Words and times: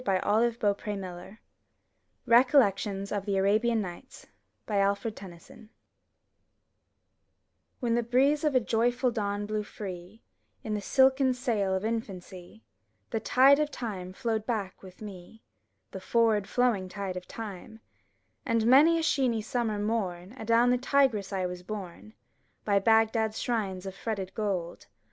55 0.03 0.23
MY 0.23 0.51
BOOK 0.59 0.81
HOUSE 0.83 1.37
RECOLLECTIONS 2.25 3.11
OF 3.11 3.23
THE 3.27 3.37
ARABIAN 3.37 3.81
NIGHTS 3.81 4.25
Alfred 4.67 5.15
Tennyson 5.15 5.69
When 7.79 7.93
the 7.93 8.01
breeze 8.01 8.43
of 8.43 8.55
a 8.55 8.59
joyful 8.59 9.11
dawn 9.11 9.45
blew 9.45 9.61
free 9.61 10.23
In 10.63 10.73
the 10.73 10.81
silken 10.81 11.35
sail 11.35 11.75
of 11.75 11.85
infancy, 11.85 12.63
The 13.11 13.19
tide 13.19 13.59
of 13.59 13.69
time 13.69 14.11
flowed 14.13 14.47
back 14.47 14.81
with 14.81 15.03
me, 15.03 15.43
The 15.91 16.01
forward 16.01 16.49
flowing 16.49 16.89
tide 16.89 17.15
of 17.15 17.27
time; 17.27 17.79
And 18.43 18.65
many 18.65 18.97
a 18.97 19.03
sheeny 19.03 19.43
summer 19.43 19.77
mom, 19.77 20.33
Adown 20.35 20.71
the 20.71 20.79
Tigris 20.79 21.31
I 21.31 21.45
was 21.45 21.61
borne, 21.61 22.15
By 22.65 22.79
Bagdad*s 22.79 23.37
shrines 23.37 23.85
of 23.85 23.93
fretted 23.93 24.33
gold. 24.33 24.87